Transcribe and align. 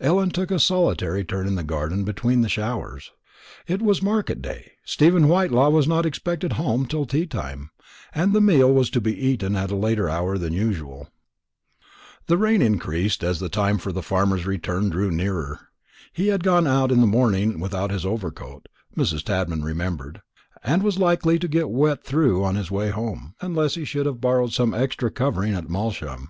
Ellen 0.00 0.30
took 0.30 0.50
a 0.50 0.58
solitary 0.58 1.26
turn 1.26 1.46
in 1.46 1.56
the 1.56 1.62
garden 1.62 2.04
between 2.04 2.40
the 2.40 2.48
showers. 2.48 3.12
It 3.66 3.82
was 3.82 4.00
market 4.00 4.40
day; 4.40 4.72
Stephen 4.82 5.28
Whitelaw 5.28 5.68
was 5.68 5.86
not 5.86 6.06
expected 6.06 6.54
home 6.54 6.86
till 6.86 7.04
tea 7.04 7.26
time, 7.26 7.70
and 8.14 8.32
the 8.32 8.40
meal 8.40 8.72
was 8.72 8.88
to 8.88 9.00
be 9.02 9.14
eaten 9.14 9.54
at 9.56 9.70
a 9.70 9.76
later 9.76 10.08
hour 10.08 10.38
than 10.38 10.54
usual. 10.54 11.10
The 12.28 12.38
rain 12.38 12.62
increased 12.62 13.22
as 13.22 13.40
the 13.40 13.50
time 13.50 13.76
for 13.76 13.92
the 13.92 14.00
farmer's 14.02 14.46
return 14.46 14.88
drew 14.88 15.10
nearer. 15.10 15.68
He 16.14 16.28
had 16.28 16.42
gone 16.42 16.66
out 16.66 16.90
in 16.90 17.02
the 17.02 17.06
morning 17.06 17.60
without 17.60 17.90
his 17.90 18.06
overcoat, 18.06 18.70
Mrs. 18.96 19.22
Tadman 19.22 19.62
remembered, 19.64 20.22
and 20.62 20.82
was 20.82 20.96
likely 20.98 21.38
to 21.38 21.46
get 21.46 21.68
wet 21.68 22.02
through 22.02 22.42
on 22.42 22.54
his 22.54 22.70
way 22.70 22.88
home, 22.88 23.34
unless 23.42 23.74
he 23.74 23.84
should 23.84 24.06
have 24.06 24.18
borrowed 24.18 24.54
some 24.54 24.72
extra 24.72 25.10
covering 25.10 25.52
at 25.52 25.68
Malsham. 25.68 26.28